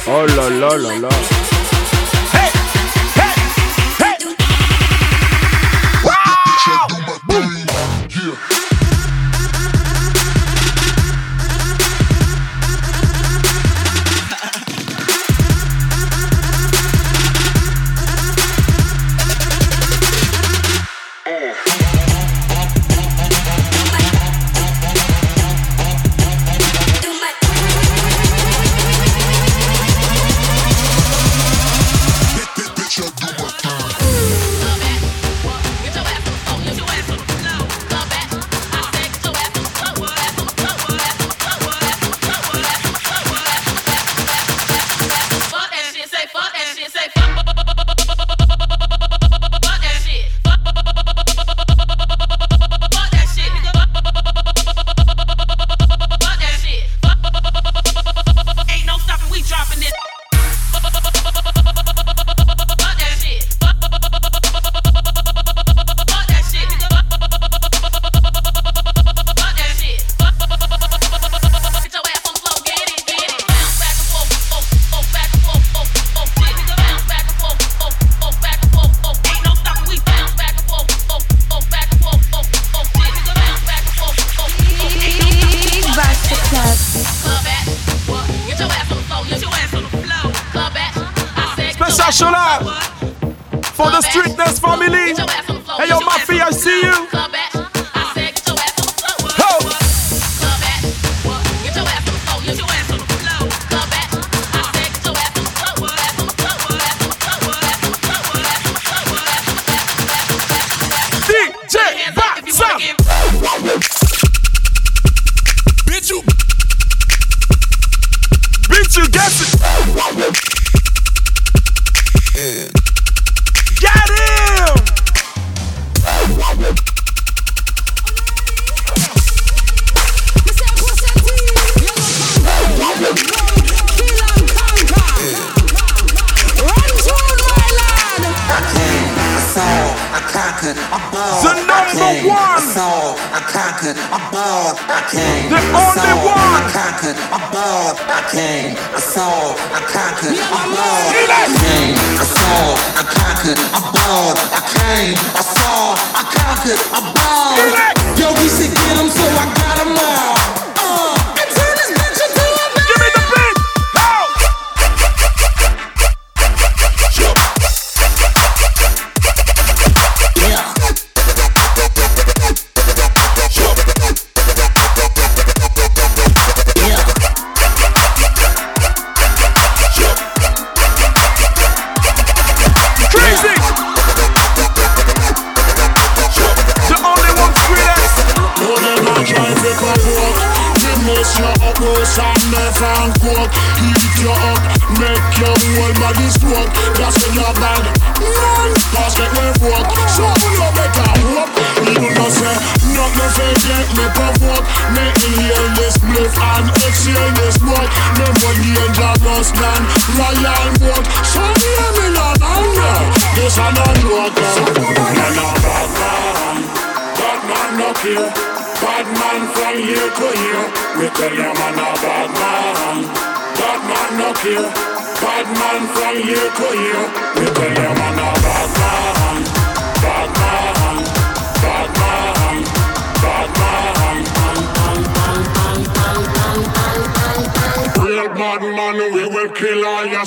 Oh 0.07 0.27
là 0.37 0.49
là 0.49 0.77
là 0.77 0.99
là. 0.99 1.44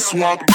Kill 0.09 0.46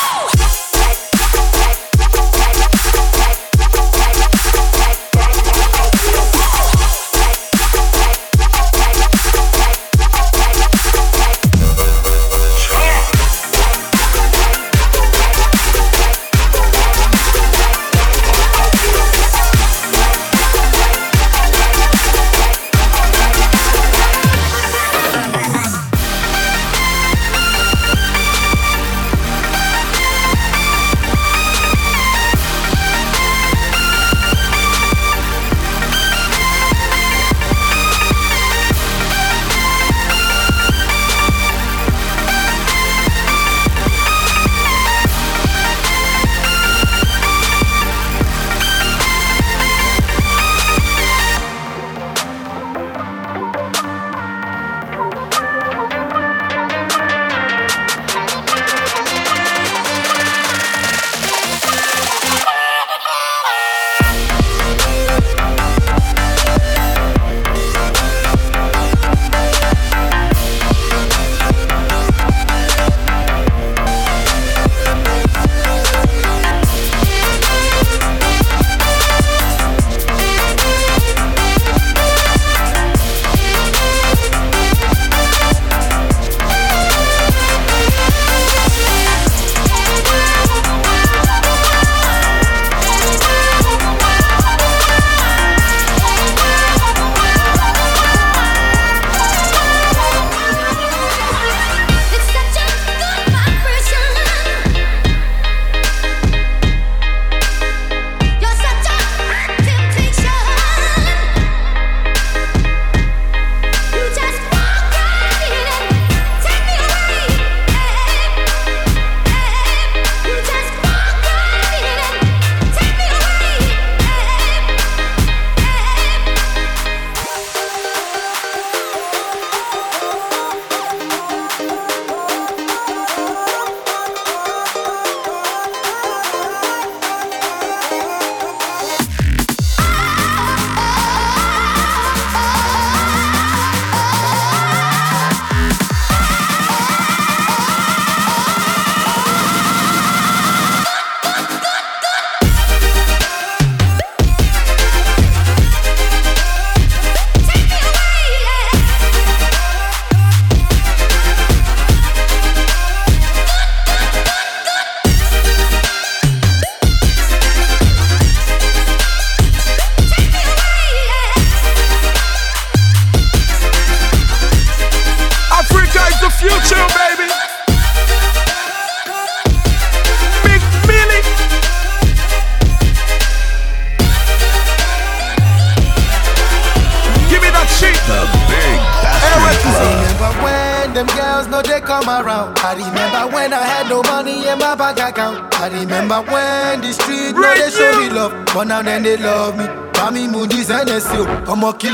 NSC, 201.62 201.68
ọmọ 201.68 201.72
kí 201.78 201.88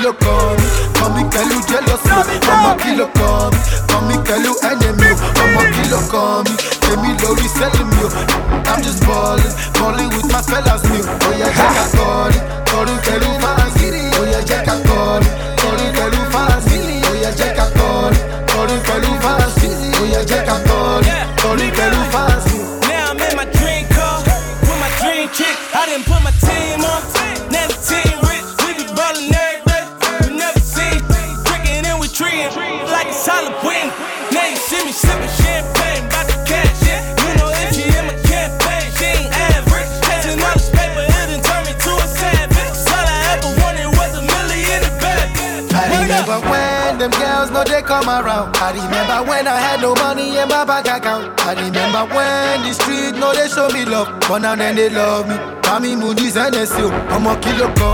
but 54.28 54.38
now 54.42 54.54
then 54.54 54.76
they 54.76 54.90
love 54.90 55.26
me. 55.28 55.34
Mami 55.68 55.90
Moody's 56.00 56.34
NSC, 56.36 56.76
ọmọ 57.14 57.32
kí 57.42 57.50
a 57.66 57.68
kọ́ 57.78 57.87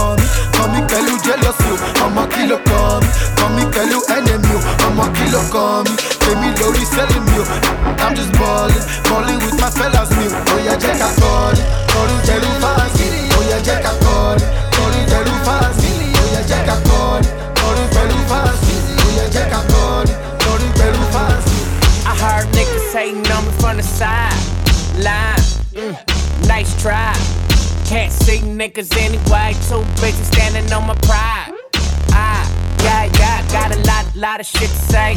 of 34.44 34.60
shit 34.60 34.68
to 34.68 34.76
say. 34.92 35.14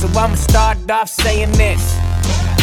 So 0.00 0.08
I'ma 0.08 0.34
start 0.34 0.90
off 0.90 1.08
saying 1.08 1.52
this. 1.52 1.96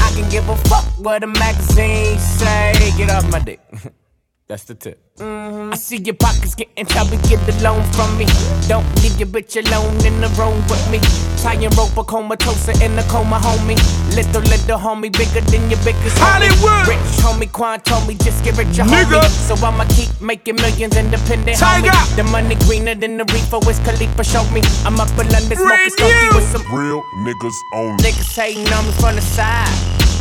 I 0.06 0.12
can 0.16 0.30
give 0.30 0.48
a 0.50 0.56
fuck 0.70 0.86
what 1.00 1.22
the 1.22 1.28
magazine 1.28 2.20
say. 2.20 2.74
Get 2.98 3.10
off 3.10 3.30
my 3.32 3.40
dick. 3.40 3.60
That's 4.48 4.64
the 4.66 4.76
tip. 4.76 5.02
mm 5.18 5.74
I 5.74 5.76
see 5.76 5.98
your 5.98 6.14
pockets 6.14 6.54
getting 6.54 6.86
chubby, 6.86 7.18
get 7.26 7.42
the 7.50 7.56
loan 7.66 7.82
from 7.98 8.16
me. 8.16 8.28
Don't 8.70 8.86
leave 9.02 9.18
your 9.18 9.28
bitch 9.28 9.58
alone 9.58 9.98
in 10.06 10.22
the 10.22 10.30
room 10.38 10.62
with 10.70 10.86
me. 10.94 11.00
Try 11.42 11.56
and 11.58 11.74
rope 11.76 11.98
a 11.98 12.04
comatose 12.04 12.70
in 12.80 12.96
the 12.96 13.02
coma, 13.10 13.38
homie. 13.42 13.74
Little, 14.16 14.42
little 14.46 14.78
homie, 14.78 15.10
bigger 15.12 15.42
than 15.50 15.66
your 15.72 15.82
biggest 15.82 16.14
Hollywood. 16.22 16.86
Rich 16.88 17.26
homie, 17.26 17.52
Quan 17.52 17.82
told 17.82 18.08
me 18.08 18.14
just 18.22 18.44
get 18.46 18.56
rich, 18.56 18.78
your 18.78 18.86
Nigga. 18.86 19.18
homie. 19.26 19.48
So 19.50 19.56
I'ma 19.66 19.84
keep 19.90 20.14
making 20.22 20.58
millions 20.58 20.96
independent, 20.96 21.58
Tiger. 21.58 21.90
homie. 21.90 22.16
The 22.16 22.24
money 22.30 22.54
greener 22.70 22.94
than 22.94 23.18
the 23.18 23.26
reefer, 23.34 23.58
Wiz 23.66 23.80
Khalifa 23.80 24.24
showed 24.24 24.52
me. 24.54 24.62
I'm 24.86 25.00
up 25.02 25.10
in 25.18 25.26
London 25.34 25.58
smoking 25.58 25.90
skunky 25.98 26.36
with 26.38 26.46
some 26.54 26.62
Real 26.70 27.02
niggas 27.26 27.58
only. 27.74 27.98
Niggas 28.04 28.30
hating 28.38 28.72
on 28.74 28.86
me 28.86 28.92
from 29.02 29.16
the 29.16 29.22
side. 29.26 29.74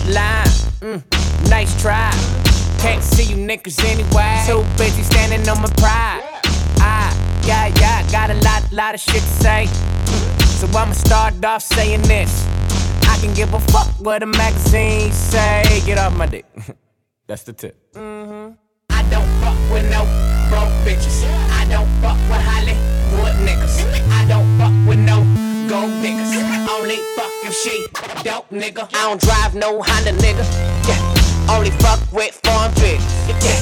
Line, 0.09 0.49
mm, 0.81 1.51
nice 1.51 1.77
try. 1.83 2.09
Can't 2.85 3.03
see 3.03 3.24
you 3.24 3.37
niggas 3.37 3.82
anyway. 3.82 4.45
Too 4.45 4.62
busy 4.76 5.03
standing 5.03 5.49
on 5.49 5.62
my 5.62 5.70
pride. 5.80 6.20
I, 6.85 7.16
yeah, 7.47 7.72
yeah, 7.80 8.05
got 8.12 8.28
a 8.28 8.35
lot, 8.45 8.70
lot 8.72 8.95
of 8.95 9.01
shit 9.01 9.22
to 9.22 9.35
say. 9.41 9.64
Mm-hmm. 9.64 10.41
So 10.61 10.66
I'ma 10.78 10.93
start 10.93 11.43
off 11.43 11.62
saying 11.62 12.03
this. 12.03 12.47
I 13.09 13.16
can 13.22 13.32
give 13.32 13.55
a 13.55 13.61
fuck 13.72 13.89
what 14.01 14.18
the 14.18 14.26
magazines 14.26 15.14
say. 15.14 15.80
Get 15.87 15.97
off 15.97 16.14
my 16.14 16.26
dick. 16.26 16.45
That's 17.26 17.45
the 17.45 17.55
tip. 17.55 17.74
Mm-hmm. 17.95 18.53
I 18.91 19.03
don't 19.09 19.30
fuck 19.41 19.57
with 19.72 19.91
no 19.91 20.05
broke 20.51 20.68
bitches. 20.85 21.24
I 21.57 21.64
don't 21.70 21.89
fuck 22.05 22.20
with 22.28 22.45
Hollywood 22.45 23.35
niggas. 23.49 23.80
I 24.12 24.28
don't 24.28 24.59
fuck 24.59 24.74
with 24.87 24.99
no 24.99 25.24
gold 25.70 25.91
diggers. 26.03 26.37
Only 26.68 26.97
fuck 27.16 27.32
if 27.49 27.55
she 27.55 27.87
dope 28.22 28.51
nigga. 28.51 28.91
I 28.93 29.09
don't 29.09 29.22
drive 29.22 29.55
no 29.55 29.80
Honda 29.80 30.12
nigga. 30.20 30.45
Yeah. 30.87 31.24
Only 31.49 31.70
fuck 31.82 32.01
with 32.12 32.40
foreign 32.45 32.72
pigs. 32.74 33.05
Yeah. 33.28 33.53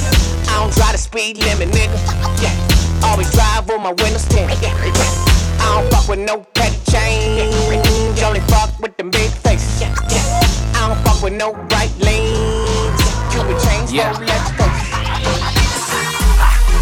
I 0.47 0.59
don't 0.61 0.73
drive 0.73 0.93
the 0.93 0.97
speed 0.97 1.37
limit 1.37 1.69
nigga. 1.69 1.97
Yeah. 2.41 3.07
Always 3.07 3.31
drive 3.31 3.67
with 3.67 3.81
my 3.81 3.91
windows 3.91 4.25
tinted. 4.27 4.57
Yeah. 4.61 4.73
I 5.59 5.81
don't 5.81 5.91
fuck 5.91 6.07
with 6.07 6.19
no 6.19 6.45
petty 6.53 6.77
change. 6.91 8.21
Only 8.23 8.39
fuck 8.41 8.79
with 8.79 8.95
them 8.97 9.09
big 9.09 9.31
faces. 9.31 9.81
Yeah. 9.81 9.95
Yeah. 10.09 10.73
I 10.75 10.87
don't 10.87 10.99
fuck 11.03 11.21
with 11.21 11.33
no 11.33 11.53
right 11.53 11.91
lanes. 11.99 13.01
Cupid 13.31 13.59
chains, 13.63 13.91
yeah. 13.91 14.11
let's 14.19 14.51
go. 14.51 14.72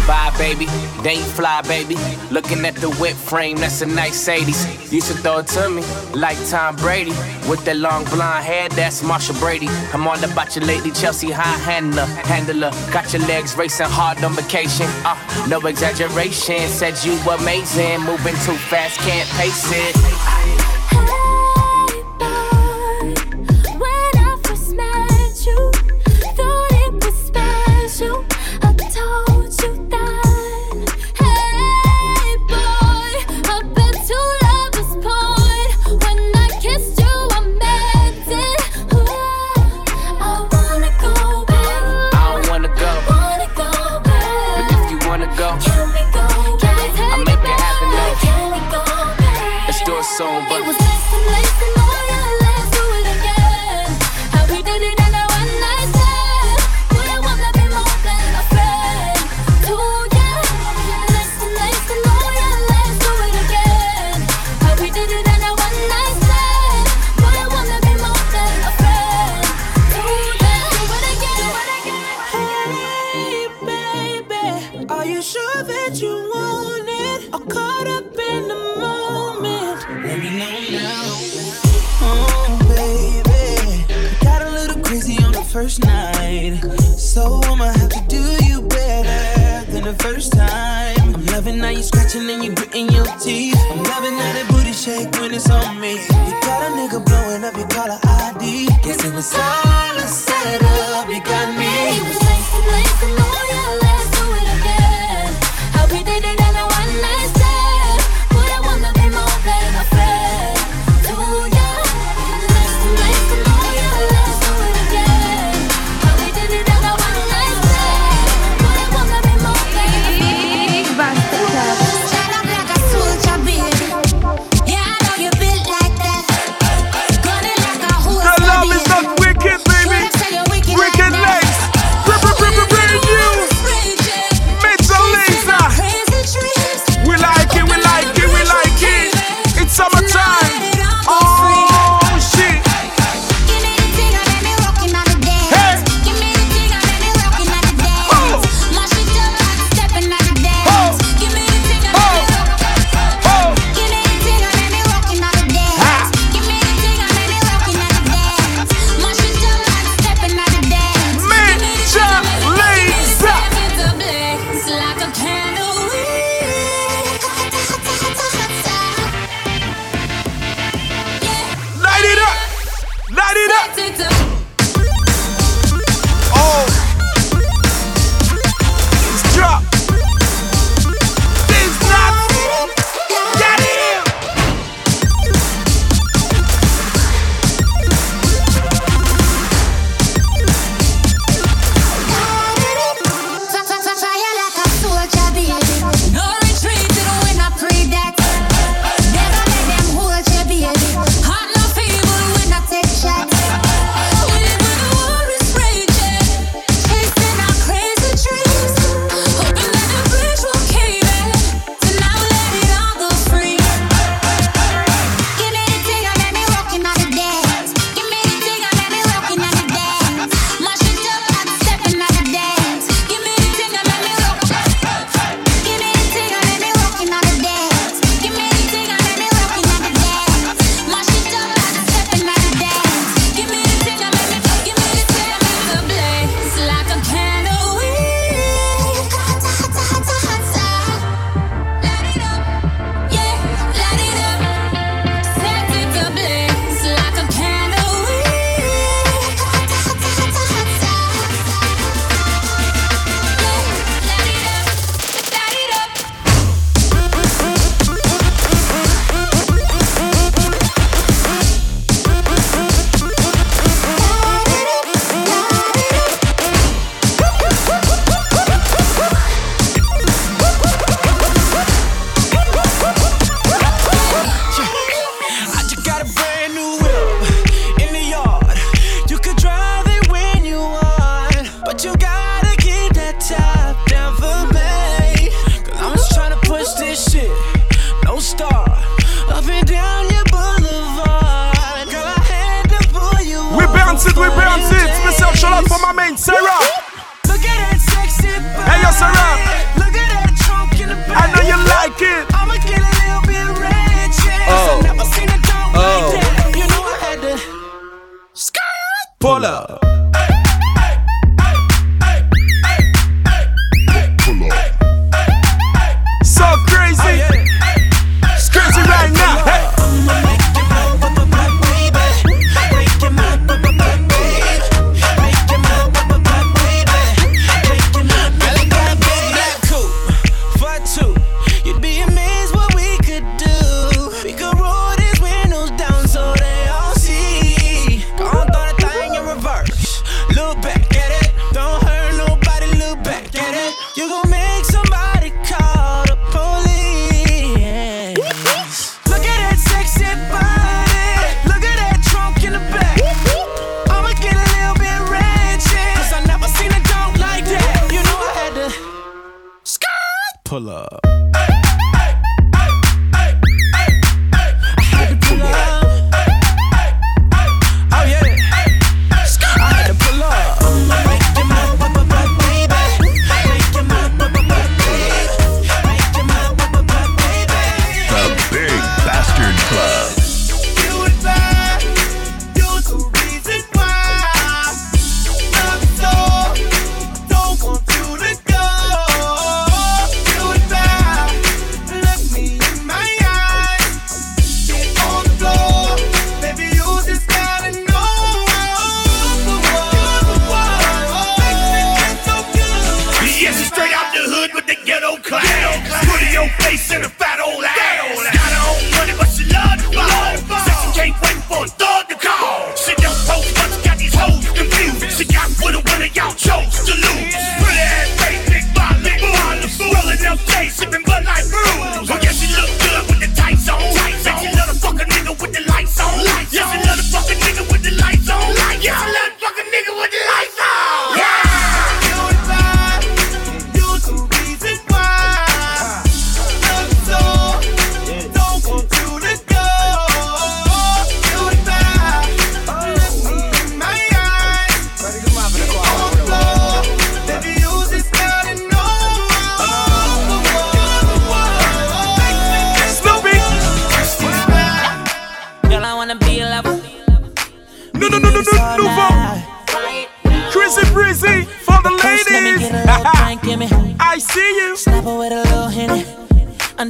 Bye, 0.06 0.34
baby. 0.36 0.66
They 1.02 1.16
fly, 1.16 1.62
baby. 1.62 1.96
Looking 2.30 2.64
at 2.64 2.74
the 2.76 2.90
whip 3.00 3.14
frame, 3.14 3.58
that's 3.58 3.82
a 3.82 3.86
nice 3.86 4.28
80s. 4.28 4.92
Used 4.92 5.08
to 5.08 5.14
throw 5.14 5.38
it 5.38 5.46
to 5.48 5.70
me 5.70 5.82
like 6.14 6.36
Tom 6.48 6.76
Brady. 6.76 7.12
With 7.48 7.64
that 7.64 7.76
long 7.76 8.04
blonde 8.04 8.44
hair, 8.44 8.68
that's 8.68 9.02
Marcia 9.02 9.32
Brady. 9.34 9.68
I'm 9.92 10.06
all 10.06 10.22
about 10.22 10.56
you 10.56 10.62
lately, 10.62 10.90
Chelsea 10.90 11.30
high 11.30 11.58
handler. 11.58 12.06
Handler, 12.26 12.70
got 12.92 13.12
your 13.12 13.22
legs 13.26 13.56
racing 13.56 13.86
hard 13.88 14.22
on 14.24 14.32
vacation. 14.34 14.86
Uh, 15.04 15.16
no 15.48 15.60
exaggeration, 15.60 16.68
said 16.68 16.94
you 17.04 17.14
amazing. 17.30 18.00
Moving 18.00 18.34
too 18.44 18.58
fast, 18.70 18.98
can't 19.00 19.28
pace 19.30 19.70
it. 19.70 20.41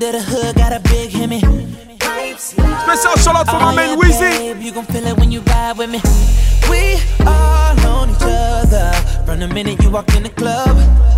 Under 0.03 0.19
the 0.19 0.25
hood, 0.25 0.57
got 0.57 0.73
a 0.73 0.81
big 0.81 1.11
hemi. 1.11 1.39
Special 2.37 3.15
shout 3.23 3.37
out 3.37 3.47
for 3.47 3.61
my 3.61 3.71
oh, 3.71 3.77
man 3.77 3.97
Weezy. 3.97 4.61
You 4.61 4.73
gon' 4.73 4.85
feel 4.87 5.07
it 5.07 5.17
when 5.17 5.31
you 5.31 5.43
ride 5.43 5.79
with 5.79 5.91
me. 5.91 6.01
We 6.69 6.99
all 7.25 7.79
on 7.87 8.11
each 8.11 8.17
other. 8.21 8.91
From 9.25 9.39
the 9.39 9.47
minute 9.47 9.81
you 9.81 9.91
walk 9.91 10.13
in 10.17 10.25
the 10.25 10.31
club, 10.31 10.77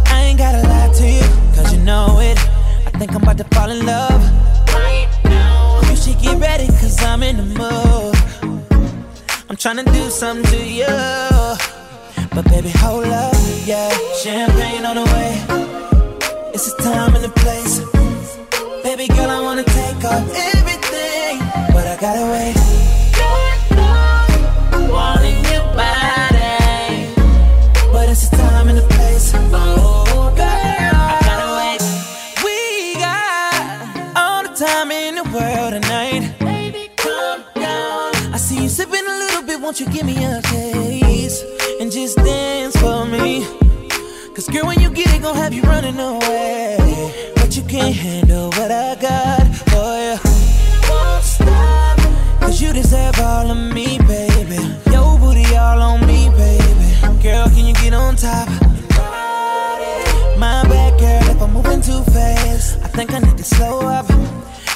I 0.09 0.24
ain't 0.24 0.39
gotta 0.39 0.68
lie 0.68 0.93
to 0.93 1.09
you, 1.09 1.22
cause 1.57 1.72
you 1.72 1.82
know 1.82 2.18
it. 2.20 2.37
I 2.87 2.91
think 2.99 3.14
I'm 3.14 3.22
about 3.22 3.39
to 3.39 3.45
fall 3.45 3.70
in 3.70 3.87
love. 3.87 4.20
You 5.89 5.97
should 5.97 6.20
get 6.20 6.39
ready, 6.39 6.66
cause 6.66 7.03
I'm 7.03 7.22
in 7.22 7.39
the 7.39 7.49
mood. 7.61 8.14
I'm 9.49 9.57
tryna 9.57 9.91
do 9.95 10.11
something 10.11 10.45
to 10.53 10.62
you. 10.62 10.95
But 12.35 12.45
baby, 12.51 12.68
hold 12.68 13.07
up, 13.07 13.35
yeah. 13.64 13.89
Champagne 14.22 14.85
on 14.85 14.97
the 14.97 15.05
way. 15.05 15.55
It's 16.53 16.70
the 16.70 16.82
time 16.82 17.14
and 17.14 17.24
the 17.24 17.30
place. 17.30 17.63
But 20.14 21.86
I 21.88 21.96
gotta 22.00 22.24
wait. 22.30 22.54
Wanting 24.88 25.44
your 25.52 25.64
body, 25.74 27.10
but 27.92 28.08
it's 28.08 28.28
the 28.28 28.36
time 28.36 28.68
and 28.68 28.78
the 28.78 28.86
place. 28.94 29.32
Oh, 29.34 30.32
I 30.38 31.18
gotta 31.26 31.50
wait. 31.58 31.80
We 32.44 32.94
got 33.00 33.54
all 34.16 34.42
the 34.44 34.54
time 34.54 34.92
in 34.92 35.16
the 35.16 35.24
world 35.34 35.72
tonight. 35.82 36.38
Baby, 36.38 36.90
calm 36.96 37.42
down. 37.56 38.14
I 38.32 38.36
see 38.36 38.62
you 38.62 38.68
sipping 38.68 39.04
a 39.04 39.18
little 39.18 39.42
bit, 39.42 39.60
won't 39.60 39.80
you 39.80 39.86
give 39.86 40.06
me 40.06 40.24
a 40.24 40.40
taste 40.42 41.44
and 41.80 41.90
just 41.90 42.18
dance 42.18 42.76
for 42.76 43.04
me? 43.04 43.44
Cause 44.32 44.48
girl, 44.48 44.66
when 44.66 44.78
you 44.78 44.90
get 44.90 45.12
it, 45.12 45.22
gon' 45.22 45.34
have 45.34 45.52
you 45.52 45.62
running 45.62 45.98
away. 45.98 46.63
Think 62.95 63.12
I 63.12 63.18
need 63.18 63.36
to 63.36 63.45
slow 63.45 63.80
up. 63.80 64.07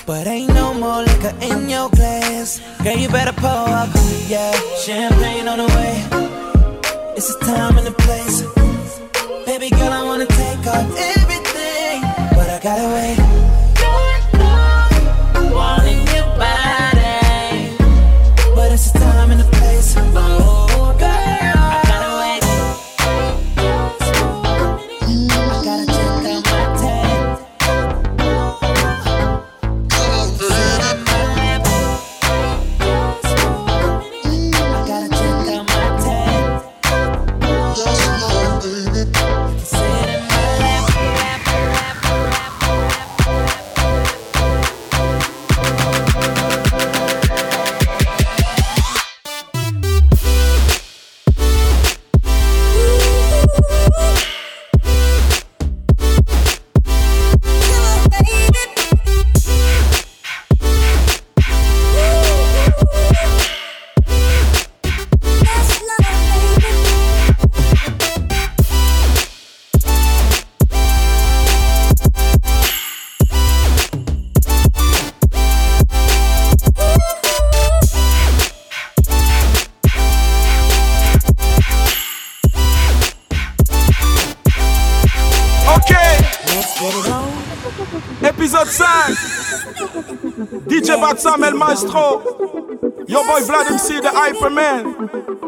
But 0.05 0.27
ain't 0.27 0.53
no 0.53 0.75
more 0.75 1.03
liquor 1.03 1.35
in 1.41 1.69
your 1.69 1.89
glass. 1.91 2.61
Girl, 2.83 2.97
you 2.97 3.09
better 3.09 3.33
pull 3.33 3.49
up. 3.81 3.91
Yeah, 4.27 4.53
champagne 4.85 5.47
on 5.47 5.59
the 5.59 5.69
way. 5.77 5.95
It's 7.17 7.29
the 7.35 7.45
time 7.45 7.79
and 7.79 7.87
the 7.87 7.93
place. 7.93 8.43
Baby 9.47 9.71
girl, 9.71 9.93
I 9.93 10.03
wanna 10.05 10.27
take 10.27 10.67
off 10.67 11.18
Maestro. 91.39 92.23
Your 93.07 93.25
boy 93.25 93.41
Vlad 93.41 93.71
MC, 93.71 94.01
the 94.01 94.09
Hyperman. 94.09 95.48